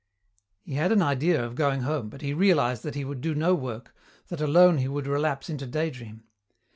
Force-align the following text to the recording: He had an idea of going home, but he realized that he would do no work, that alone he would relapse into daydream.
He 0.63 0.73
had 0.73 0.91
an 0.91 1.03
idea 1.03 1.45
of 1.45 1.53
going 1.53 1.81
home, 1.81 2.09
but 2.09 2.23
he 2.23 2.33
realized 2.33 2.81
that 2.81 2.95
he 2.95 3.05
would 3.05 3.21
do 3.21 3.35
no 3.35 3.53
work, 3.53 3.93
that 4.29 4.41
alone 4.41 4.79
he 4.79 4.87
would 4.87 5.05
relapse 5.05 5.47
into 5.47 5.67
daydream. 5.67 6.23